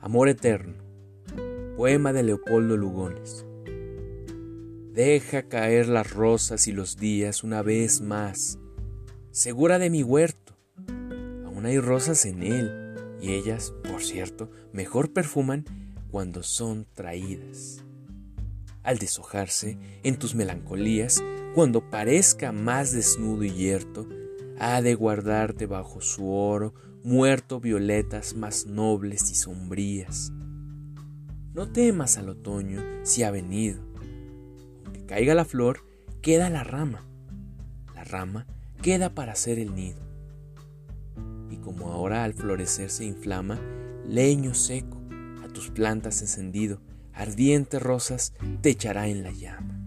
[0.00, 0.74] Amor eterno.
[1.76, 3.44] Poema de Leopoldo Lugones.
[4.92, 8.60] Deja caer las rosas y los días una vez más,
[9.32, 10.56] segura de mi huerto.
[11.44, 15.64] Aún hay rosas en él, y ellas, por cierto, mejor perfuman
[16.12, 17.84] cuando son traídas.
[18.84, 21.20] Al deshojarse en tus melancolías,
[21.56, 24.08] cuando parezca más desnudo y yerto,
[24.60, 30.32] ha de guardarte bajo su oro muerto violetas más nobles y sombrías.
[31.54, 33.80] No temas al otoño si ha venido.
[34.84, 35.84] Aunque caiga la flor,
[36.22, 37.04] queda la rama.
[37.94, 38.46] La rama
[38.82, 40.00] queda para hacer el nido.
[41.50, 43.58] Y como ahora al florecer se inflama,
[44.06, 45.00] leño seco,
[45.44, 46.80] a tus plantas encendido,
[47.12, 49.77] ardientes rosas te echará en la llama.